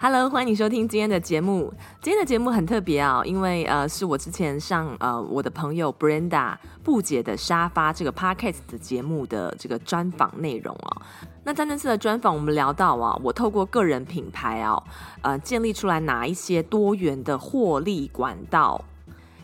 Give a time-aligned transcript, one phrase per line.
[0.00, 1.74] Hello，欢迎你收听今天的节目。
[2.00, 11.02] 今天的节目很特别啊、哦，因为呃，是我之前上呃我的朋友 Brenda 布姐的沙发这个 Podcast 的节目的这个专访内容哦。
[11.42, 14.80] 那在那次的专访，我们聊到啊，我透过个人品牌啊，
[15.22, 18.84] 呃，建立出来哪一些多元的获利管道，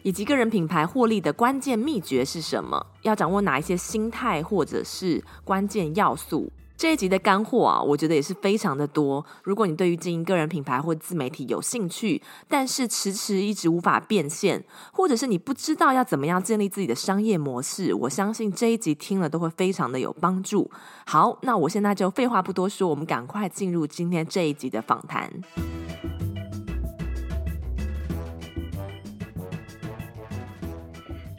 [0.04, 2.86] 以及个人品牌获利的关键秘诀是什么？
[3.02, 6.52] 要掌握哪一些心态或者是关键要素？
[6.76, 9.24] 这一集的干货啊，我觉得也是非常的多。
[9.42, 20.70] 如果你对于经营个人品牌或自媒体有兴趣，但是迟迟一直无法变现，或者是你不知道要怎么样建立自己的商业模式，我相信这一集听了都会非常的有帮助。
[21.06, 25.30] 好，那我现在就废话不多说，我们赶快进入今天这一集的访谈。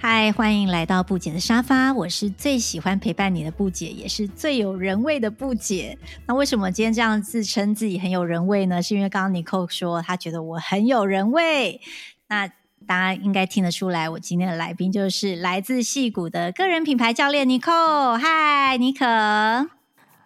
[0.08, 1.92] 嗨，欢迎来到布姐的沙发。
[1.92, 5.98] 我是最喜欢陪伴你的布姐，也是最有人味的布姐。
[6.28, 8.83] 那为什么今天这样自称自己很有人味呢？
[8.83, 11.81] 是因为刚刚尼可说她觉得我很有人味。
[12.28, 12.48] 那
[12.86, 18.16] 大家应该听得出来，我今天的来宾就是来自戏谷的个人品牌教练尼可。
[18.16, 19.08] 嗨，尼可。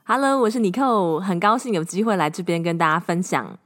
[0.03, 3.57] Hello，我是尼可，很高兴有机会来这边跟大家分享。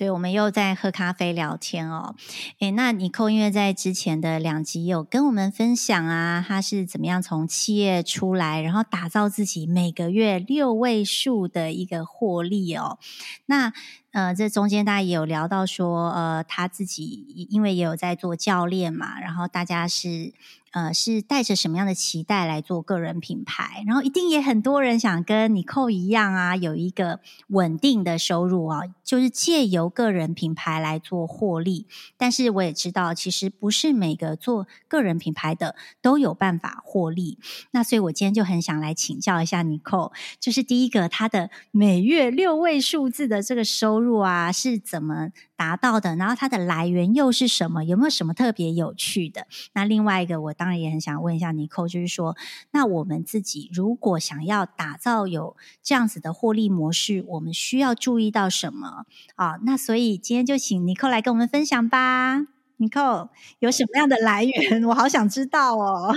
[0.00, 2.14] 对，我们又在喝咖啡聊天哦。
[2.60, 12.98] 诶，那尼可因为在之前的两集有跟我们分享啊，他是怎么样从企业出来，然后打造自己每个月六位数的一个获利哦。
[13.44, 13.74] 那
[14.12, 20.32] 呃，这中间大家也有聊到说，呃，他自己因为也有在做教练嘛，然后大家是。
[20.72, 23.82] 呃，是带着什么样的期待来做个人品牌？
[23.86, 31.88] 然后一定也很多人想跟尼可一样啊，有一个稳定的收入啊，就是借由个人品牌来做获利。
[32.16, 37.38] 但是我也知道，其实不是每个做个人品牌的都有办法获利。
[37.72, 46.16] 那所以我今天就很想来请教一下尼可，就是第一个，他的每月六位数字的这个收入啊，是怎么达到的？
[46.16, 47.84] 然后它的来源又是什么？
[47.84, 49.46] 有没有什么特别有趣的？
[49.74, 52.34] 那另外一个，我当然也很想问一下尼可，就是说，
[52.70, 59.04] 那我们自己如果想要打造有这样子的获利模式，我们需要注意到什么
[59.36, 59.58] 啊？
[59.64, 62.46] 那所以今天就请尼可来跟我们分享吧。
[62.78, 63.28] 尼可
[63.58, 64.82] 有什么样的来源？
[64.88, 66.14] 我好想知道哦。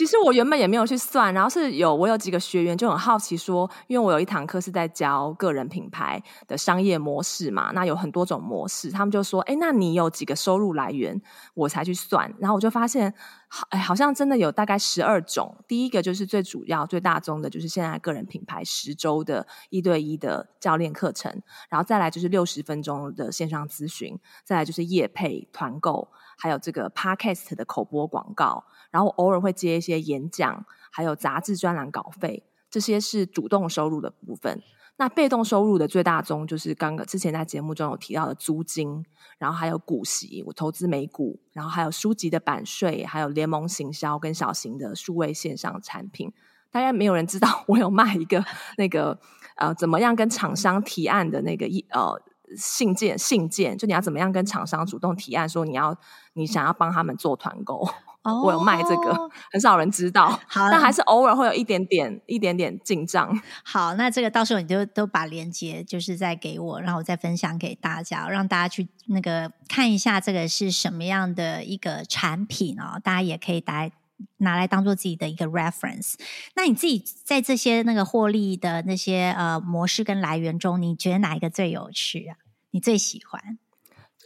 [0.00, 6.18] 其实我原本也没有去算，然后是有我有几个学员就很好奇说，因为我有一堂课是在教个人品牌
[6.48, 11.20] 的商业模式嘛，那有很多种模式，他们就说，哎，那你有几个收入来源？
[11.52, 13.12] 我才去算，然后我就发现，
[13.48, 15.54] 好，哎，好像真的有大概十二种。
[15.68, 21.30] 第一个就是最主要、最大宗的，就是现在个人品牌十周的一对一的教练课程，
[21.68, 26.08] 然后再来就是六十分钟的线上咨询，再来就是业配团购，
[26.40, 28.64] 还有这个 Podcast 的口播广告。
[28.90, 34.60] 然后偶尔会接一些演讲，还有杂志专栏稿费，这些是主动收入的部分。
[34.96, 39.02] 那被动收入的最大宗就是刚刚之前在节目中有提到的租金，
[39.38, 46.32] 然后还有股息，我投资美股，然后还有书籍的版税，还有联盟行销跟小型的数位线上产品。
[46.70, 48.44] 大概没有人知道 我有卖一个
[48.76, 49.18] 那个
[49.56, 52.20] 呃，怎么样跟厂商提案的那个一呃
[52.56, 55.96] 信件信件，就你要怎么样跟厂商主动提案说你要
[56.34, 57.88] 你想要帮他们做团购。
[58.22, 60.38] Oh, 我有卖这个， 很少人知道。
[60.46, 63.40] 好，但还是偶尔会有一点点、一点点进账。
[63.64, 73.00] 好，那这个到时候你就都把链接就是再给我，然后我再分享给大家，让大家去那个看一下这个是什么样的一个产品哦。
[73.02, 73.90] 大家也可以拿
[74.38, 76.14] 拿来当做自己的一个 reference。
[76.54, 82.36] 那你自己在这些那个获利的那些呃模式跟来源中，你觉得哪一个最有趣啊？
[82.70, 83.58] 你最喜欢？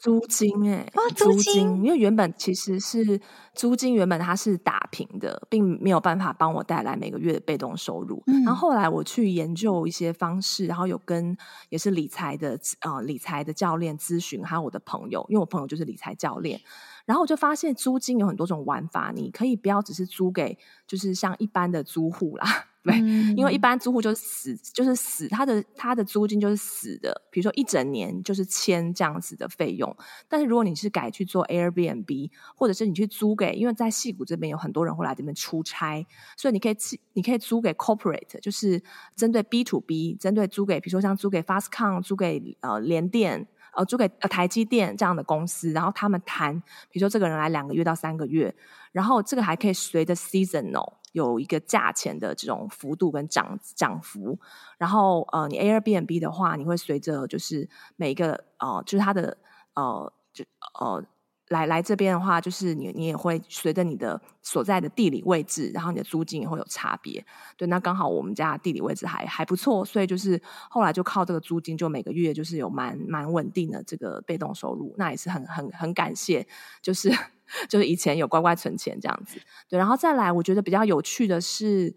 [0.02, 3.18] 租金哎、欸哦，租金，因为原本其实是
[3.54, 8.22] 租金，原本它是打平的，并没有办法帮我带来每个月的被动收入。
[8.26, 11.34] 嗯、然后后来我去研究一些方式，然后有跟
[11.70, 16.60] 也是理财的呃理财的教练咨询，还有我的朋友，因为我朋友就是理财教练，
[17.04, 22.68] 然后我就发现租金有很多种玩法，你可以不要只是租给就是像一般的租户啦。
[22.82, 22.98] 对，
[23.34, 27.22] 因为一般租户就是死，就是死，他的他的租金就是死的。
[27.30, 29.96] 比如说一整年就是签这样子的费用，
[30.28, 36.06] 但是如果你是改去做 Airbnb，或者是你去租给，因为在戏谷这边有很多人会来这边出差，
[36.36, 36.76] 所以你可以
[37.14, 38.82] 你可以租给 Corporate，就是
[39.16, 43.48] 针对 B to B，针对租给，比如说像租给 Fastcon，租给呃联电。
[43.76, 46.58] 呃租给呃台积电这样的公司，然后他们谈，
[46.90, 48.54] 比如说这个人来两个月到三个月，
[48.92, 54.38] 然后这个还可以随着 seasonal 有一个价钱的这种幅度跟涨涨幅，
[54.78, 59.36] 然后呃你 Airbnb 的话，你会随着就是每一个呃就是它的
[59.74, 60.44] 呃就
[60.80, 61.04] 呃。
[61.48, 67.24] 来来这边的话，就是你你也会随着你的所在的地理位置，然后你的租金也会有差别。
[67.56, 74.94] 对，那刚好我们家地理位置还还不错，所以就是后来就靠这个租金，就每个月就是有蛮蛮稳定的这个被动收入。
[74.96, 76.46] 那也是很很很感谢，
[76.80, 77.12] 就是
[77.68, 79.38] 就是以前有乖乖存钱这样子。
[79.68, 81.94] 对，然后再来，我觉得比较有趣的是，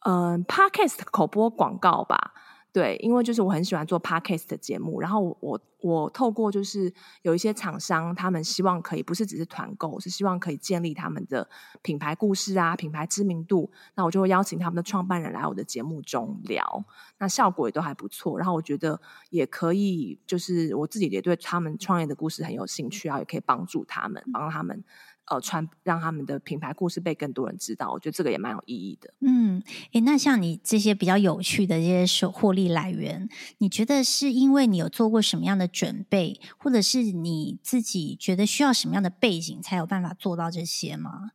[0.00, 2.32] 嗯、，Podcast 口播广告吧。
[2.72, 11.48] 对，因为就是我很喜欢做 podcast 的节目，然后我我透过就是有一些厂商，他们希望可以不是只是团购，是希望可以建立他们的
[11.82, 16.84] 品牌故事啊、品牌知名度，那我就会邀请他们的创办人来我的节目中聊，
[17.18, 18.38] 那效果也都还不错。
[18.38, 19.00] 然后我觉得
[19.30, 24.84] 也可以，就是我自己也对他们创业的故事很有兴趣啊，也可以帮助他们，帮他们。
[25.30, 29.14] 呃，传让他们的品牌故事被更多人知道，我觉得这个也蛮有意义的。
[29.20, 29.62] 嗯，
[29.92, 33.28] 诶，那像你这些比较有趣的这些收获利来源，
[33.58, 41.30] 你觉得是因为你有做过什么样的准备，或者是你自己觉得需要什么样的背景，才有办法做到这些吗？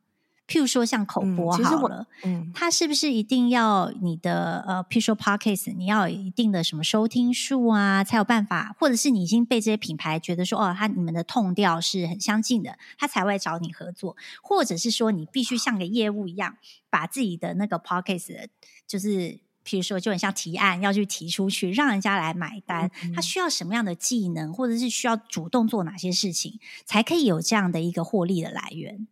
[0.48, 2.06] 譬如说像口播好了，
[2.54, 16.58] 它是不是一定要你的呃，譬如说 Podcast，你要有一定的什么收听数啊，才有办法，或者是你已经被这些品牌觉得说哦，他你们的 tone 调是很相近的，他才会找你合作，或者是说你必须像个业务一样，
[16.92, 18.48] 把自己的那个 Podcast，
[18.88, 29.08] 就是譬如说就很像提案要去提出去，让人家来买单，他需要什么样的技能，或者是需要主动做哪些事情，才可以有这样的一个获利的来源。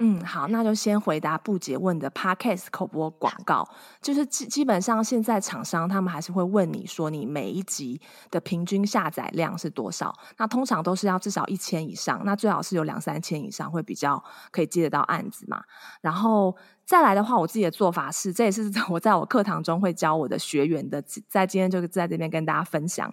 [0.00, 3.68] 嗯，好，那就先回答不姐问的 Podcast 口播广告，
[4.00, 8.00] 就是基基本上现在厂商他们还是会问你说，你每一集
[8.30, 10.14] 的平均下载量是多少？
[10.36, 14.22] 那通常都是要至少一千以上，那最好是有两三千以上会比较
[14.52, 15.64] 可以接得到案子嘛。
[16.00, 23.12] 然后再来的话，我自己的做法是，这也是我在我课堂中会教我的学员的，在今天就在这边跟大家分享。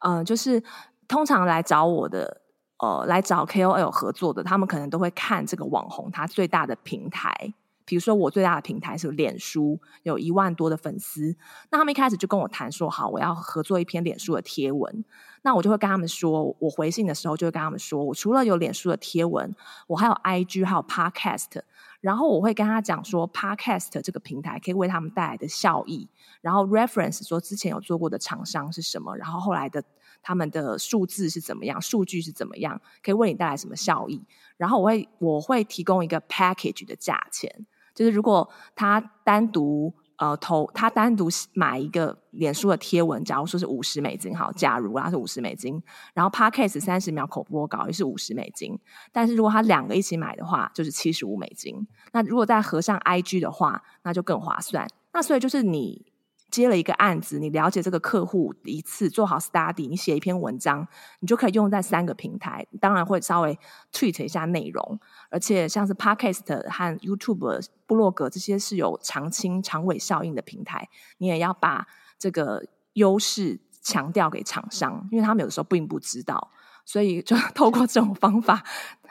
[0.00, 0.62] 嗯、呃，就是
[1.08, 2.42] 通常来找我的。
[2.80, 7.54] 呃，来找 KOL 合作的，他们可能都会看这个网红他最大的平台，
[7.84, 11.36] 比如说我最大的平台是脸书，有一万多的粉丝。
[11.70, 15.04] 那他们一开始就跟我谈说，好，我要合作一篇脸书的贴文。
[15.48, 19.56] 那我就会跟他们说，我回信的时候就会跟他们说，我除了有脸书的贴文，
[19.86, 21.62] 我还有 IG，还有 Podcast。
[22.02, 26.06] 然后我会跟他讲说，Podcast 这个平台可以为他们带来的效益，
[26.42, 29.82] 然后 reference 说之前有做过的厂商是什么，然后后来的。
[30.20, 31.80] 他们的数字是怎么样？
[31.80, 32.78] 数据是怎么样？
[33.04, 34.20] 可以为你带来什么效益？
[34.56, 45.82] 然后我会我会提供一个 package 的价钱，就是如果他单独呃投，他单独买一个脸书的贴文，假如说是五十美金，好，假如啊是五十美金，
[46.12, 48.78] 然后 podcast 三十秒口播稿也是五十美金，
[49.10, 51.86] 但是如果他两个一起买的话，就是七十五美金。
[52.12, 54.86] 那如果再合上 IG 的话，那就更划算。
[55.12, 56.04] 那所以就是你。
[56.50, 60.86] 接了一个案子，你了解这个客户一次做好 study，你写一篇文章，
[61.20, 63.58] 你就可以用在三个平台，当然会稍微
[63.92, 64.98] tweak 一下内容，
[65.30, 71.86] 而且像是 podcast 和 YouTube、部落格这些是有长青长尾效应的平台，你也要把
[72.18, 72.64] 这个
[72.94, 76.50] 优势强调给厂商，因为他们有的时候并不知道，
[76.84, 78.64] 所以就 透过这种方法。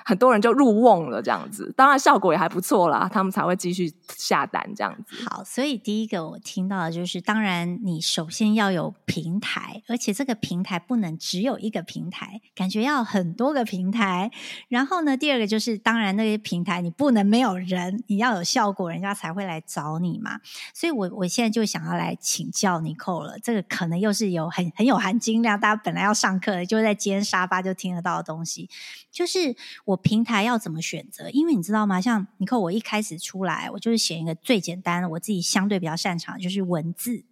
[0.07, 5.27] 很多人就入瓮了，这样子，当然效果也还不错啦，他们才会继续下单这样子。
[5.29, 14.31] 好，所以第一个我听到的就是，当然你首先要有平台，而且这个平台不能只有一个平台，感觉要很多个平台。
[14.69, 20.39] 然后呢，第二个就是，当然那些平台你不能没有人，你要有效果，人家才会来找你嘛。
[20.73, 28.69] 所以我我现在就想要来请教你扣了，这个可能又是有很很有含金量，大家本来要上课的，就在今天沙发就听得到的东西，
[29.11, 29.96] 就是我。
[29.97, 31.29] 平台要怎么选择？
[31.31, 31.99] 因为你知道吗？
[31.99, 37.25] 像你看，我一开始出来，我就是选一个最简单的，我自己相对比较擅长的就是文字。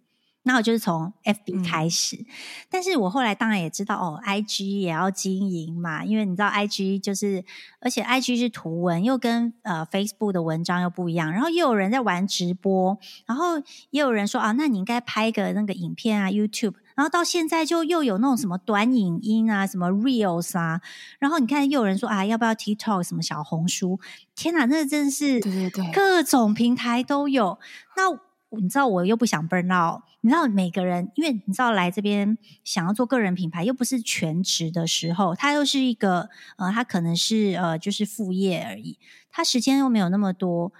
[0.48, 2.26] 那我就是从 FB 开始，嗯、
[2.70, 6.04] 但是我后来当然也知道哦，IG 也要经营嘛。
[6.04, 7.44] 因为你知道，IG 就是，
[7.80, 11.32] 而且 IG 是图文，又跟呃 Facebook 的文章又不一样。
[11.32, 12.96] 然后又有人在玩直播，
[13.26, 13.58] 然后
[13.90, 16.74] 也有人说啊，那你应该拍个那个影片啊，YouTube。
[16.96, 20.80] 然后到现在就又有那种什么短影音啊，什么 Reels 啊，
[21.20, 24.00] 然后你看又有人说啊，要不要 TikTok 什么小红书？
[24.34, 27.58] 天哪，那真是对对对，各种平台都有。
[27.96, 38.98] 那你知道我又不想 burn out，你知道每个人，因为你知道来这边想要做个人品牌，又不是全职的时候，他又是一个呃，他可能是呃就是副业而已，
[39.30, 40.72] 他时间又没有那么多。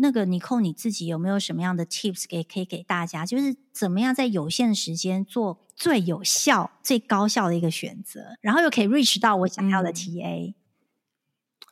[0.00, 3.24] 那个 Nicole 你自己有没有什么样的 tips 给可以给大家？
[3.26, 10.50] 就是怎么样在有限的时间做最有效、最高效的一个选择，然后又可以 reach 到我想要的 TA。
[10.50, 10.54] 嗯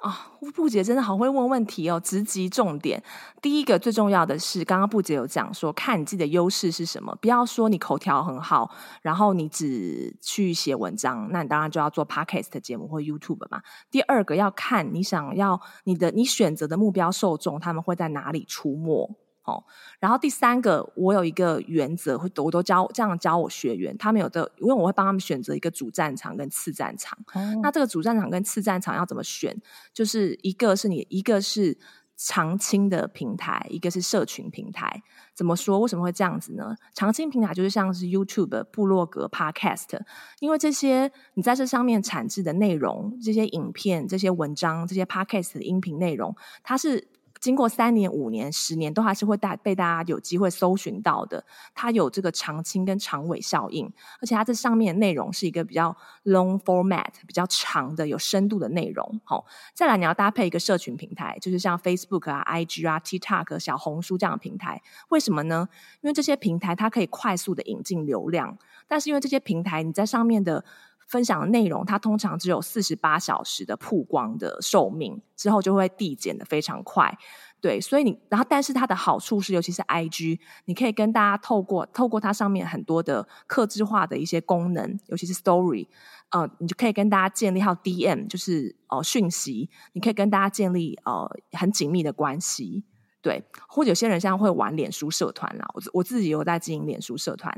[0.04, 3.02] 啊，布姐真的好会问问题哦，直击重点。
[3.40, 8.70] 第一个最重要的是，刚刚布姐有讲说，看你自己的优势是什么，不要说你口条很好，
[9.00, 13.62] 然后你只去写文章，那你当然就要做 podcast 节目或 YouTube 嘛。
[13.90, 19.16] 第二个要看你想要你的你选择的目标受众，他们会在哪里出没。
[19.44, 19.62] 哦，
[20.00, 27.18] 然后第三个，我有一个原则，会我都教这样教我学员，他们有的，因为我会帮他们选择一个主战场跟次战场。
[27.34, 29.54] 哦、那这个主战场跟次战场要怎么选？
[29.92, 31.76] 就是一个是你，一个是
[32.16, 35.02] 长青的平台，一个是社群平台。
[35.34, 35.78] 怎么说？
[35.78, 36.74] 为什么会这样子呢？
[36.94, 40.00] 长青平台就是像是 YouTube、部落格、Podcast，
[40.40, 47.08] 因为这些你在这上面产制的内容，这些影片、这些文章、这些 Podcast 的音频内容，它是。
[47.44, 51.44] 经过三年、五年、十年，都还是会大被大家有机会搜寻到的。
[51.74, 53.84] 它有这个长青跟长尾效应，
[54.18, 59.20] 而且它这上面的内容是一个比较 long format、比较长的、有深度的内容。
[59.24, 64.80] 好，再来你要搭配一个社群平台，就是像 Facebook 啊、IG 啊、TikTok、小红书这样的平台。
[65.10, 65.68] 为什么呢？
[66.00, 68.56] 因为这些平台它可以快速的引进流量，
[68.88, 70.64] 但是因为这些平台你在上面的。
[71.06, 77.16] 分享的内容，它通常只有四十八小时的曝光的寿命，之后就会递减的非常快。
[77.61, 85.88] 对，所以你，然后，但是它的好处是，尤其是 IG，你可以跟大家透过透过它上面很多的客制化的一些功能，尤其是 Story，
[86.28, 92.84] 呃，你就可以跟大家建立好 DM，就是呃讯息，你可以跟大家建立呃很紧密的关系。
[93.25, 97.50] 对，或者有些人现在会玩脸书社团啦，我我自己有在经营脸书社团，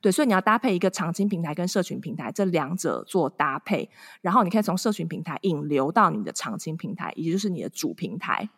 [0.00, 3.90] 对，所以你要搭配一个长青平台跟社群平台这两者做搭配，
[4.22, 8.48] 然后你可以从社群平台引流到你的长青平台，也就是你的主平台，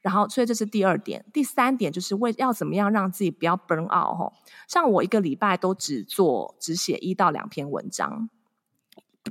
[0.00, 4.32] 然后所以这是第二点，第三点就是为要怎么样让自己不要 burn out 吼，
[4.66, 8.30] 像我一个礼拜都只做只写一到两篇文章。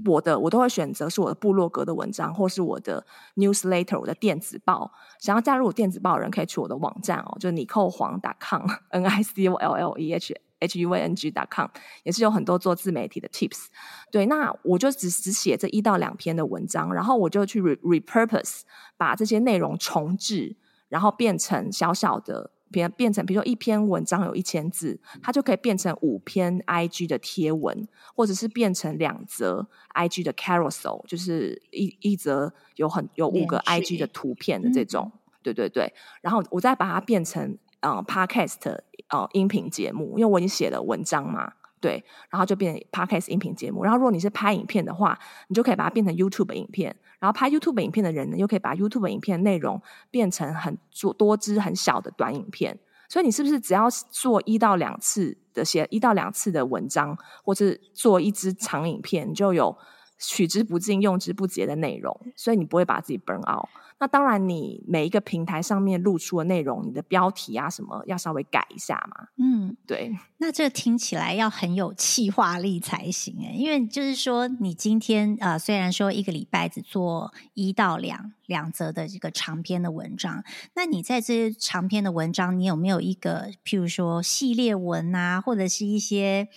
[0.05, 4.91] 我的我都会选择是我的部落格的文章，或是我的 newsletter，我的电子报。
[5.19, 11.67] 想要加入我电子报的人，可以去我的网站哦，就是 nicollehuang.com，n i c o l l e h h u a n g.com，
[12.03, 13.65] 也是有很多做自媒体的 tips。
[14.11, 18.61] 对，那我就只只写这一到两篇的文章，然后我就去 repurpose
[18.97, 20.57] 把这些内容重置，
[20.89, 22.51] 然后变成小小的。
[22.71, 35.93] 变变成，比如说一篇文章有一千字，它就可以变成五篇 IG 的贴文，或者是变成两则 IG 的 carousel，就是一一则有很有五个 IG 的图片的这种，嗯、对对对。
[36.21, 38.79] 然后我再把它变成呃 podcast
[39.09, 41.53] 呃音频节目，因为我已经写了文章嘛。
[41.81, 43.83] 对，然后就变成 Podcast 音频节目。
[43.83, 45.19] 然后如果你是拍影片的话，
[45.49, 46.95] 你就可以把它变成 YouTube 影片。
[47.25, 52.77] 然后拍 YouTube 影片的人呢，又可以把 YouTube 影片内容变成很做多支很小的短影片。
[53.09, 59.75] 所以你是不是只要做一到两次的写一到两次的文章，或是做一支长影片，就有
[60.17, 62.19] 取之不尽、用之不竭的内容。
[62.35, 63.67] 所以你不会把自己 burn out。
[63.97, 69.27] 那当然，你每一个平台上面露出的内容，你的标题啊什么要稍微改一下嘛。
[69.37, 70.13] 嗯，对。
[70.37, 80.43] 那这听起来要很有气化力才行诶，因为就是说，你今天呃，虽然说一个礼拜只做一到两两则的这个长篇的文章，
[80.75, 86.47] 那你在这些长篇的文章，你有没有一个譬如说系列文啊，或者是一些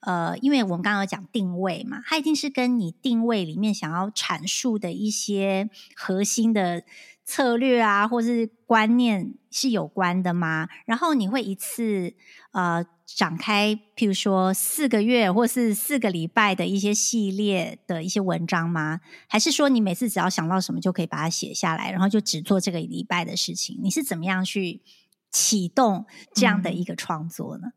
[0.00, 6.82] 呃，因为我们刚刚有讲定位嘛，它一定是跟你定位里面想要阐述的一些核心的。
[7.28, 10.68] 策略啊，或是观念是有关的吗？
[10.84, 12.14] 然后你会一次
[12.52, 19.00] 呃展开，譬如说四个月或是四个礼拜的一些系列的一些文章吗？
[19.28, 23.78] 还是说你每次只要想到什么就可以把它写下来，然后就只做这个礼拜的事情？
[23.80, 24.82] 你是怎么样去
[25.30, 27.68] 启动这样的一个创作呢？
[27.68, 27.72] 嗯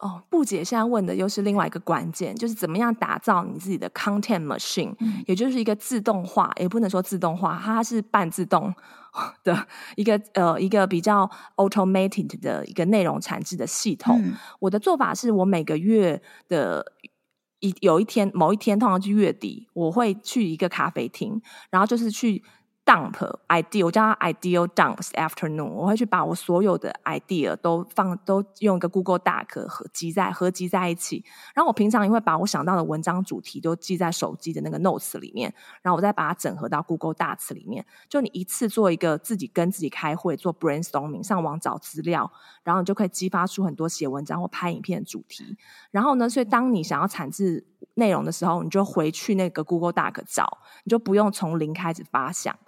[0.00, 8.72] 哦，布姐现在问的又是另外一个关键，就是怎么样打造你自己的 content machine，嗯，也就是一个自动化，也不能说自动化，它是半自动
[9.42, 14.20] 的一个呃一个比较 automated 的一个内容产制的系统。
[14.22, 14.34] 嗯。
[14.60, 16.92] 我的做法是我每个月的
[17.58, 22.44] 一有一天某一天，通常是月底，我会去一个咖啡厅，然后就是去。
[22.88, 23.16] Dump
[23.48, 25.66] idea，我叫它 ideal dumps afternoon。
[25.66, 31.22] 我会去把我所有的 idea 都放，都用一个 Google Doc 合集在合集在一起。
[31.54, 35.52] 然后我平常也会把我想到的文章主题都记在手机的那个 Notes 里面，
[35.82, 37.84] 然后我再把它整合到 Google Docs 里面。
[38.08, 42.32] 就你一次做一个自己跟自己开会做 brainstorming，上网找资料，
[42.64, 45.58] 然后你就可以激发出很多写文章或拍影片的主题。
[45.90, 47.66] 然后呢，所以当你想要产制
[47.96, 52.58] 内容的时候，你就回去那个 Google Doc 找，你就不用从零开始发想。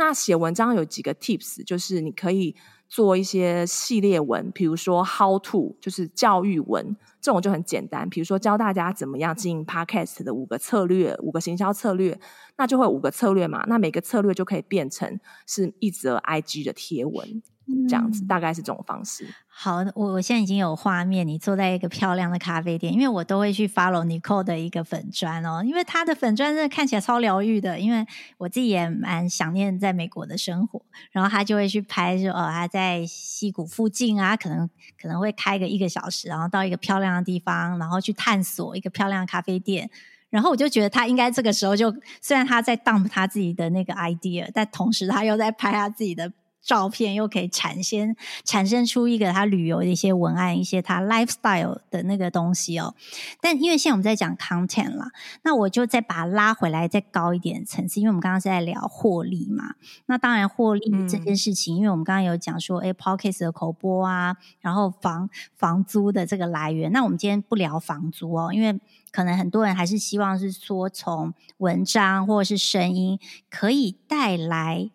[0.00, 2.56] 那写文章有几个 tips，就是你可以
[2.88, 8.08] 做一些系列文，比如说 How to，就是教育文，这种就很简单。
[8.08, 12.18] 比如说教大家怎么样经营 Podcast 的五个策略，五个行销策略，
[12.56, 13.62] 那就会五个策略嘛。
[13.68, 17.42] 那每个策略就可以变成是一则 IG 的贴文。
[17.88, 19.26] 这样子大概是这种方式。
[19.46, 27.78] 好，我我现在已经有画面，你坐在一个漂亮的咖啡店，因为我都会去 follow Nicole 的一个粉砖哦，因为他的粉砖真的看起来超疗愈的。
[27.78, 28.06] 因为
[28.38, 39.90] 我自己也蛮想念在美国的生活，然后他就会去拍说，哦，他在溪谷附近啊，可能可能会开个一个小时，然后到一个漂亮的地方，然后去探索一个漂亮的咖啡店。
[40.30, 46.32] 然后我就觉得他应该这个时候就，虽然他在 dump 他自己的那个 idea，但同时他又在拍他自己的。
[46.62, 48.14] 照片又可以产生
[48.44, 52.94] 产生出一个他旅游的一些文案，一些他 lifestyle 的那个东西哦。
[53.40, 55.10] 但因为现在我们在讲 content 啦，
[55.42, 58.00] 那我就再把它拉回来，再高一点层次。
[58.00, 59.74] 因为我们刚刚是在聊获利嘛，
[60.06, 66.92] 那当然获利这件事情，嗯、因为我们刚刚有讲说，哎 p o c k e t 的口播啊，然后房房租的这个来源。
[66.92, 68.78] 那我们今天不聊房租哦，因为
[69.10, 74.90] 可能很多人还是希望是说从文章或者是声音可以带来。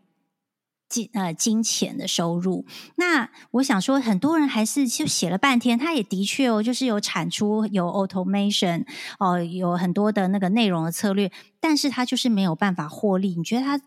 [0.96, 8.86] 金呃金钱的收入，那我想说，很多人还是就写了半天，他也的确哦，就是有产出有 automation
[9.20, 13.36] 哦、有很多的那个内容的策略，但是他就是没有办法获利。
[13.36, 13.78] 你觉得他，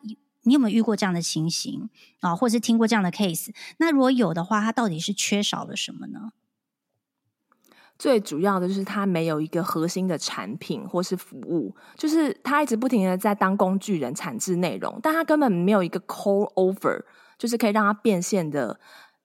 [0.42, 1.88] 你有没有遇过这样的情形
[2.20, 3.48] 啊、或者是听过这样的 case？
[3.78, 6.32] 那如果有的话，他到底是缺少了什么呢？
[7.98, 17.02] 最主要的就是它没有一个核心的产品或是服务，就是它一直不停的在当工具人产制内容，但它根本没有一个 core offer，
[17.36, 18.78] 就是可以让它变现的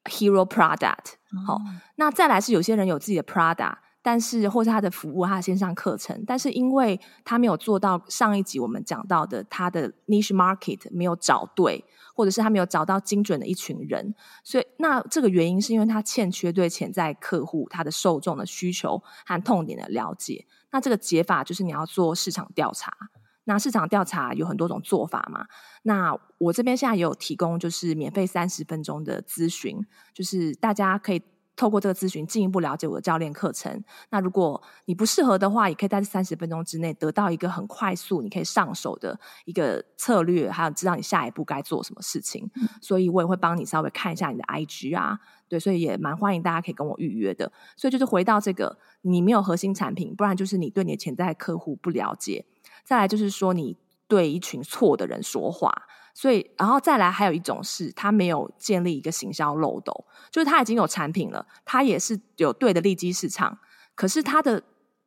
[0.05, 1.13] hero product。
[1.45, 1.61] 好，
[1.95, 11.83] 那再来是有些人有自己的 product，但是或是他的服务，他的线上课程，但是因为他没有做到上一集我们讲到的，他的 niche market 没有找对。
[12.15, 20.45] 或者是他没有找到精准的一群人，所以那这个原因是因为他欠缺对潜在客户他的受众的需求和痛点的了解。
[20.69, 22.93] 那这个解法就是你要做市场调查。
[23.45, 25.47] 那市场调查有很多种做法嘛。
[25.81, 31.23] 那我这边现在也有提供，就是免费三十分钟的咨询，就是大家可以。
[31.55, 33.83] 透过这个咨询，进一步了解我的教练课程。
[34.09, 42.49] 那如果你不适合的话，也可以在这三十分钟之内得到一个很快速、你可以上手的一个策略，还有知道你下一步该做什么事情。
[42.55, 47.51] 嗯、所以我也会帮你稍微看一下你的 IG 啊，对，所以也蛮欢迎大家可以跟我预约的。
[47.77, 52.45] 所以就是回到这个，你没有核心产品，不然就是你对你的潜在客户不了解，
[52.83, 55.71] 再来就是说你对一群错的人说话。
[56.13, 63.57] 所以，然后再来，还有一种是，他没有建立一个行销漏斗，就是他已经有产品了，他也是有对的利基市场，
[63.95, 64.61] 可是他的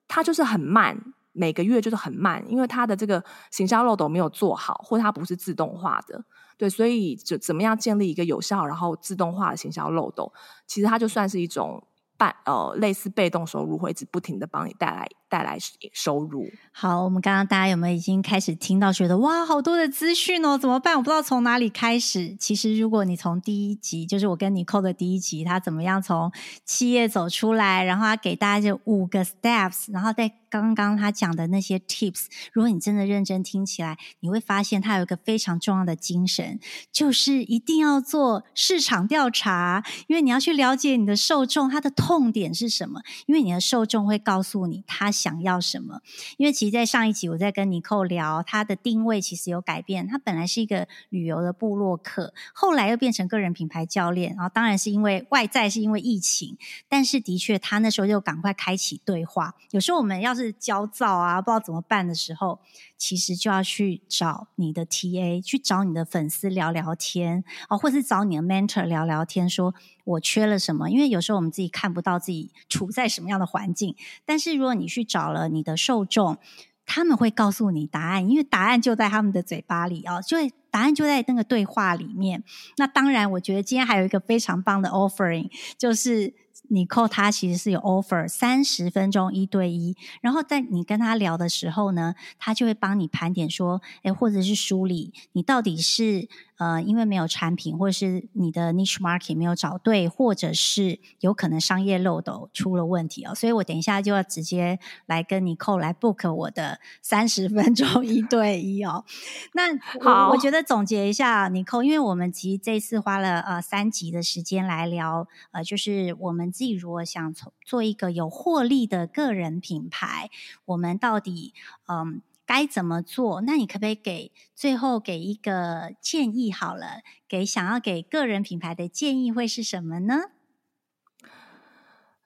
[0.08, 6.24] 他就是很慢，每个月就是很慢，因为他的这个行销漏斗没有做好，或他不是自动化的，
[6.58, 10.32] 对，所以就怎么样建立一个有效然后自动化的行销漏斗，
[10.66, 11.86] 其实它就算是一种
[12.18, 15.06] 半呃类似被动收入，会一直不停的帮你带来。
[15.28, 15.58] 带来
[15.92, 16.46] 收入。
[16.72, 20.96] 好，我们刚刚大家有没有已经开始听到，觉得哇，好多的资讯哦，怎么办？
[20.96, 22.36] 我不知道从哪里开始。
[22.38, 26.30] 其实，如果你从第一集，就是我跟你扣的第一集，他怎么样从
[26.64, 36.60] 企业走出来，然后他给大家这五个 steps，然后在刚刚他讲的那些 tips，如果你真的认真听起来，你会发现他有一个非常重要的精神，
[36.92, 45.10] 就是一定要做市场调查，因为你要去了解你的受众，他的痛点是什么，因为你的受众会告诉你他。
[45.16, 46.00] 想要什么？
[46.36, 50.06] 因为其实，在上一集我在跟尼寇聊，他的定位其实有改变。
[50.06, 54.34] 他本来是一个旅游的部落客，后来又变成个人品牌教练。
[54.36, 59.54] 然后，当然是因为外在是因为疫情，但是的确，他那时候就赶快开启对话。
[59.70, 62.60] 有时候我们要是焦躁啊，不知道怎么办的时候，
[62.98, 69.74] 其实就要去找你的 TA，去找你的粉丝聊聊天啊，或是找你的 mentor 聊聊天，说
[70.06, 70.90] 我缺了什么。
[70.90, 76.38] 因为有时候我们自己看不到自己处在什么样的环境，但是如果你去找了你的受众，
[76.84, 80.36] 他们会告诉你答案，因为答案就在他们的嘴巴里啊，就
[80.70, 82.42] 答案就在那个对话里面。
[82.76, 86.34] 那当然，我觉得今天还有一个非常棒的 offering，就是。
[86.68, 96.28] 你扣他其实是有 offer 三十分钟一对一，然后在你跟他聊的时候呢，他就会帮你盘点说，诶，或者是梳理你到底是。
[96.58, 109.04] 呃，因为没有产品，或者是你的 niche market 没有找对，或者是有可能商业漏斗出了问题哦，所以我等一下就要直接来跟 Nicole 来 book 我的 三十分钟一对一哦。
[109.52, 120.30] 那好，我觉得总结一下，Nicole，因为我们其实这次花了呃三集的时间来聊，呃，就是我们自己如果想从做一个有获利的个人品牌，
[120.64, 121.52] 我们到底
[121.88, 122.22] 嗯。
[122.46, 123.40] 呃该怎么做？
[123.42, 126.52] 那你可不可以给最后给一个建议？
[126.52, 130.30] 好了，给想要给个人品牌的建议会是什么呢？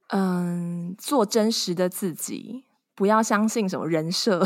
[0.09, 4.45] 嗯，做真实的自己，不要相信什么人设，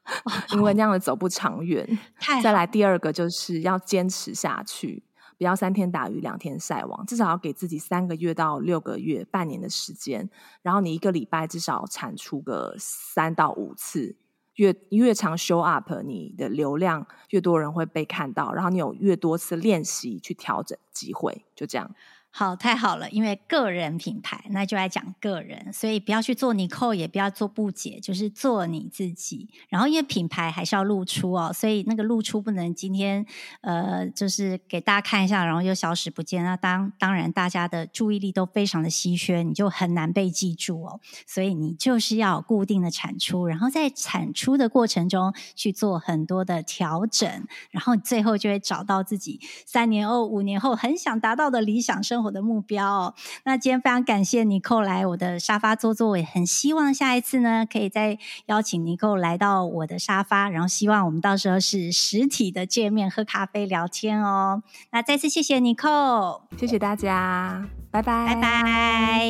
[0.52, 1.98] 因为那样的走不长远。
[2.42, 5.04] 再来第二个就是要坚持下去。
[5.36, 10.30] 不要三天打鱼两天晒网，至少要给自己三个月到六个月、半年的时间。
[10.62, 14.16] 然后你一个礼拜至少产出个三到五次，
[14.56, 21.94] 越越常 show up，你的流量越多人会被看到，然后你有越多次练习去调整机会，就这样。
[22.36, 29.48] 好，太好了，因为个人品牌，那就来讲个人，所以不要去做尼寇也不要做布姐，就是做你自己。
[29.68, 33.24] 然后，因为品牌还是要露出哦，所以那个露出不能今天
[33.60, 36.42] 呃，就是给大家看一下，然后又消失不见。
[36.42, 40.98] 那当当然，大家的注意力都非常的稀缺，你就很难被记住哦。
[41.28, 52.23] 所以你就是要固定的产出，然后在产出的过程中去做很多的调整，然后最后就会找到自己三年后、五年后很想达到的理想生。
[52.24, 64.62] 我的目标哦，那今天非常感谢 Nicole 来我的沙发坐坐，我也很希望下一次呢，可以再邀请 Nicole 来到我的沙发，然后希望我们到时候是实体的见面，喝咖啡聊天哦。
[64.90, 69.28] 那再次谢谢 Nicole，谢谢大家，拜拜，拜拜。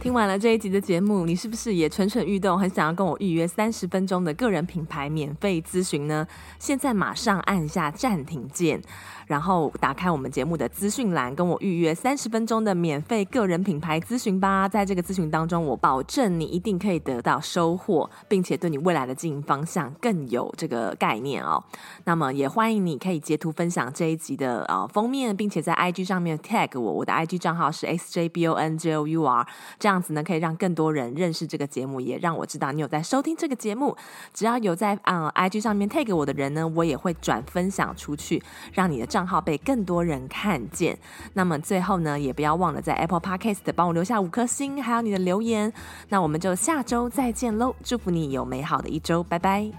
[0.00, 6.26] 听完了这一集的节目，你是不是也蠢蠢欲动，很想要跟我预约三十分钟的个人品牌免费咨询呢？
[6.58, 8.82] 现在马上按下暂停键，
[9.32, 14.68] 然后打开我们节目的资讯栏，跟我预约三十分钟的免费个人品牌咨询吧。
[14.68, 21.64] 在这个咨询当中，我保证你一定可以得到收获，并且对你未来的经营方向更有这个概念哦。
[22.04, 29.46] 那么也欢迎你可以截图分享这一集的呃封面，并且在 IG 上面 tag 我，我的 IG 账号是 sjbonjour
[29.78, 30.02] 这样。
[30.02, 33.96] 子呢，可以让更多人认识这个节目，也让我知道你有在收听这个节目。
[34.34, 38.42] 只要有在嗯 IG 上面 tag 我的人呢，我也会转分享出去，
[38.74, 40.98] 让你的账账号被更多人看见。
[41.32, 45.72] 那么最后呢，也不要忘了在 Apple Podcast 帮我留下五颗星，还有你的留言。
[46.08, 47.72] 那我们就下周再见喽！
[47.84, 49.70] 祝福你有美好的一周，拜拜。